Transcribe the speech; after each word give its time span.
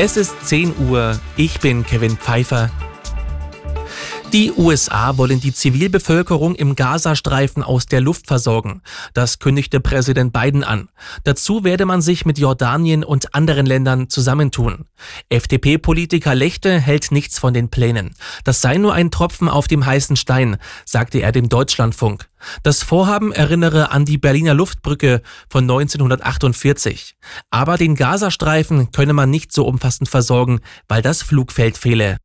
Es 0.00 0.16
ist 0.16 0.46
10 0.46 0.74
Uhr, 0.88 1.18
ich 1.36 1.58
bin 1.58 1.84
Kevin 1.84 2.16
Pfeiffer. 2.16 2.70
Die 4.34 4.52
USA 4.52 5.16
wollen 5.16 5.40
die 5.40 5.54
Zivilbevölkerung 5.54 6.54
im 6.54 6.76
Gazastreifen 6.76 7.62
aus 7.62 7.86
der 7.86 8.02
Luft 8.02 8.26
versorgen. 8.26 8.82
Das 9.14 9.38
kündigte 9.38 9.80
Präsident 9.80 10.34
Biden 10.34 10.64
an. 10.64 10.90
Dazu 11.24 11.64
werde 11.64 11.86
man 11.86 12.02
sich 12.02 12.26
mit 12.26 12.38
Jordanien 12.38 13.04
und 13.04 13.34
anderen 13.34 13.64
Ländern 13.64 14.10
zusammentun. 14.10 14.84
FDP-Politiker 15.30 16.34
Lechte 16.34 16.78
hält 16.78 17.10
nichts 17.10 17.38
von 17.38 17.54
den 17.54 17.70
Plänen. 17.70 18.14
Das 18.44 18.60
sei 18.60 18.76
nur 18.76 18.92
ein 18.92 19.10
Tropfen 19.10 19.48
auf 19.48 19.66
dem 19.66 19.86
heißen 19.86 20.16
Stein, 20.16 20.58
sagte 20.84 21.20
er 21.20 21.32
dem 21.32 21.48
Deutschlandfunk. 21.48 22.28
Das 22.62 22.82
Vorhaben 22.82 23.32
erinnere 23.32 23.92
an 23.92 24.04
die 24.04 24.18
Berliner 24.18 24.52
Luftbrücke 24.52 25.22
von 25.48 25.64
1948. 25.64 27.16
Aber 27.50 27.78
den 27.78 27.94
Gazastreifen 27.94 28.92
könne 28.92 29.14
man 29.14 29.30
nicht 29.30 29.52
so 29.52 29.66
umfassend 29.66 30.10
versorgen, 30.10 30.60
weil 30.86 31.00
das 31.00 31.22
Flugfeld 31.22 31.78
fehle. 31.78 32.18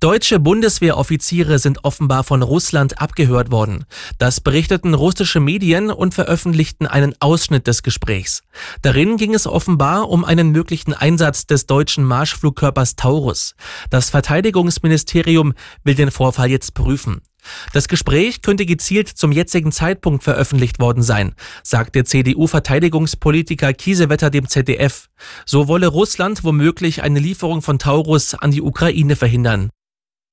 Deutsche 0.00 0.38
Bundeswehroffiziere 0.38 1.58
sind 1.58 1.84
offenbar 1.84 2.24
von 2.24 2.42
Russland 2.42 3.00
abgehört 3.00 3.50
worden. 3.50 3.84
Das 4.18 4.40
berichteten 4.40 4.94
russische 4.94 5.40
Medien 5.40 5.90
und 5.90 6.14
veröffentlichten 6.14 6.86
einen 6.86 7.14
Ausschnitt 7.20 7.66
des 7.66 7.82
Gesprächs. 7.82 8.42
Darin 8.82 9.16
ging 9.16 9.34
es 9.34 9.46
offenbar 9.46 10.08
um 10.08 10.24
einen 10.24 10.50
möglichen 10.50 10.94
Einsatz 10.94 11.46
des 11.46 11.66
deutschen 11.66 12.04
Marschflugkörpers 12.04 12.96
Taurus. 12.96 13.54
Das 13.90 14.10
Verteidigungsministerium 14.10 15.54
will 15.84 15.94
den 15.94 16.10
Vorfall 16.10 16.50
jetzt 16.50 16.74
prüfen. 16.74 17.22
Das 17.72 17.88
Gespräch 17.88 18.42
könnte 18.42 18.66
gezielt 18.66 19.08
zum 19.08 19.32
jetzigen 19.32 19.72
Zeitpunkt 19.72 20.24
veröffentlicht 20.24 20.78
worden 20.78 21.02
sein, 21.02 21.34
sagte 21.62 22.04
CDU-Verteidigungspolitiker 22.04 23.72
Kiesewetter 23.72 24.30
dem 24.30 24.48
ZDF. 24.48 25.08
So 25.46 25.68
wolle 25.68 25.88
Russland 25.88 26.44
womöglich 26.44 27.02
eine 27.02 27.18
Lieferung 27.18 27.62
von 27.62 27.78
Taurus 27.78 28.34
an 28.34 28.50
die 28.50 28.62
Ukraine 28.62 29.16
verhindern. 29.16 29.70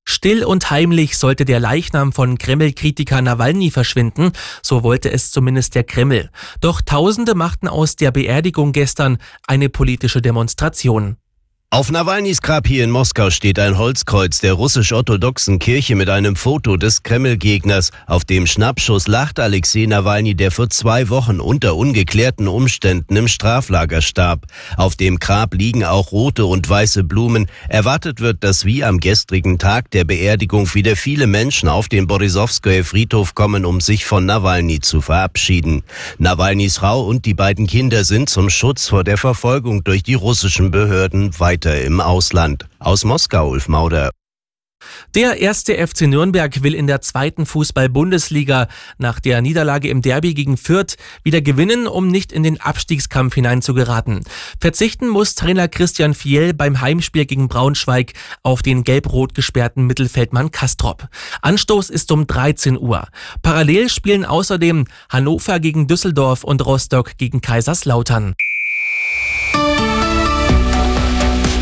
Still 0.08 0.46
und 0.46 0.70
heimlich 0.70 1.18
sollte 1.18 1.46
der 1.46 1.60
Leichnam 1.60 2.14
von 2.14 2.38
Kreml-Kritiker 2.38 3.22
Nawalny 3.22 3.72
verschwinden, 3.72 4.32
so 4.62 4.84
wollte 4.84 5.12
es 5.12 5.32
zumindest 5.32 5.74
der 5.74 5.84
Kreml. 5.84 6.30
Doch 6.62 6.82
Tausende 6.82 7.34
machten 7.34 7.68
aus 7.68 7.96
der 7.96 8.12
Beerdigung 8.12 8.72
gestern 8.72 9.18
eine 9.48 9.68
politische 9.68 10.22
Demonstration. 10.22 11.18
Auf 11.72 11.92
Nawalnys 11.92 12.42
Grab 12.42 12.68
hier 12.68 12.86
in 12.86 12.92
Moskau 12.92 13.32
steht 13.32 13.60
ein 13.60 13.78
Holzkreuz 13.78 14.38
der 14.38 14.54
russisch-orthodoxen 14.54 15.60
Kirche 15.60 15.96
mit 15.96 16.10
einem 16.10 16.38
Foto 16.38 16.78
des 16.78 17.04
Kreml-Gegners. 17.04 17.92
Auf 18.08 18.24
dem 18.24 18.48
Schnappschuss 18.48 19.08
lacht 19.08 19.42
Alexei 19.42 19.86
Nawalny, 19.86 20.36
der 20.36 20.52
vor 20.52 20.70
zwei 20.70 21.10
Wochen 21.10 21.42
unter 21.42 21.76
ungeklärten 21.76 22.48
Umständen 22.48 23.18
im 23.18 23.28
Straflager 23.28 24.02
starb. 24.02 24.46
Auf 24.78 24.96
dem 24.96 25.20
Grab 25.20 25.54
liegen 25.54 25.84
auch 25.84 26.14
rote 26.14 26.46
und 26.46 26.70
weiße 26.70 27.04
Blumen. 27.04 27.48
Erwartet 27.68 28.22
wird, 28.22 28.46
dass 28.46 28.64
wie 28.64 28.86
am 28.86 29.02
gestrigen 29.02 29.58
Tag 29.58 29.92
der 29.92 30.06
Beerdigung 30.06 30.74
wieder 30.76 30.96
viele 30.96 31.28
Menschen 31.28 31.68
auf 31.68 31.90
den 31.90 32.08
Borisowskoje 32.08 32.86
Friedhof 32.86 33.36
kommen, 33.36 33.66
um 33.66 33.82
sich 33.82 34.06
von 34.06 34.26
Nawalny 34.26 34.80
zu 34.80 35.02
verabschieden. 35.02 35.84
Nawalnys 36.20 36.78
Frau 36.78 37.04
und 37.04 37.26
die 37.26 37.34
beiden 37.34 37.68
Kinder 37.68 38.06
sind 38.06 38.30
zum 38.30 38.50
Schutz 38.50 38.88
vor 38.88 39.04
der 39.04 39.18
Verfolgung 39.18 39.84
durch 39.84 40.04
die 40.04 40.14
russischen 40.14 40.72
Behörden 40.72 41.38
weiter 41.38 41.55
Kontakte 41.56 41.86
im 41.86 42.02
Ausland. 42.02 42.66
Aus 42.80 43.04
Moskau, 43.06 43.50
Ulf 43.50 43.68
Mauder. 43.68 44.12
Der 45.16 45.40
erste 45.40 45.76
FC 45.76 46.02
Nürnberg 46.02 46.62
will 46.62 46.76
in 46.76 46.86
der 46.86 47.02
zweiten 47.02 47.46
Fußball-Bundesliga 47.46 48.68
nach 48.98 49.20
der 49.20 49.42
Niederlage 49.42 49.88
im 49.88 50.02
Derby 50.02 50.34
gegen 50.34 50.58
Fürth 50.58 50.98
wieder 51.24 51.42
gewinnen, 51.42 51.88
um 51.88 52.08
nicht 52.08 52.32
in 52.32 52.44
den 52.44 52.60
Abstiegskampf 52.60 53.34
hineinzugeraten. 53.34 54.22
Verzichten 54.60 55.08
muss 55.08 55.34
Trainer 55.34 55.70
Christian 55.70 56.14
Fiel 56.14 56.54
beim 56.54 56.82
Heimspiel 56.82 57.26
gegen 57.26 57.48
Braunschweig 57.48 58.14
auf 58.44 58.62
den 58.62 58.84
gelb-rot 58.84 59.34
gesperrten 59.34 59.88
Mittelfeldmann 59.88 60.52
Kastrop. 60.52 61.08
Anstoß 61.42 61.90
ist 61.90 62.12
um 62.12 62.28
13 62.28 62.78
Uhr. 62.78 63.08
Parallel 63.42 63.90
spielen 63.90 64.26
außerdem 64.26 64.86
Hannover 65.10 65.60
gegen 65.60 65.88
Düsseldorf 65.88 66.44
und 66.44 66.64
Rostock 66.66 67.18
gegen 67.18 67.42
Kaiserslautern. 67.42 68.36